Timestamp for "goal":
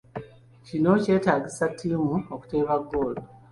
2.89-3.13